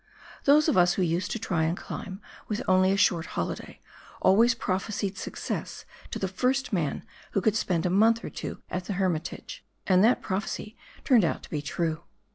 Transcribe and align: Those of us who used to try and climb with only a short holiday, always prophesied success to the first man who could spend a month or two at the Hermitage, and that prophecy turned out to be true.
Those 0.45 0.67
of 0.67 0.77
us 0.77 0.93
who 0.93 1.03
used 1.03 1.29
to 1.29 1.37
try 1.37 1.63
and 1.65 1.77
climb 1.77 2.21
with 2.47 2.63
only 2.67 2.91
a 2.91 2.97
short 2.97 3.27
holiday, 3.37 3.79
always 4.19 4.55
prophesied 4.55 5.15
success 5.15 5.85
to 6.09 6.17
the 6.17 6.27
first 6.27 6.73
man 6.73 7.03
who 7.33 7.41
could 7.41 7.55
spend 7.55 7.85
a 7.85 7.91
month 7.91 8.25
or 8.25 8.31
two 8.31 8.63
at 8.71 8.85
the 8.85 8.93
Hermitage, 8.93 9.63
and 9.85 10.03
that 10.03 10.23
prophecy 10.23 10.75
turned 11.03 11.23
out 11.23 11.43
to 11.43 11.51
be 11.51 11.61
true. 11.61 12.01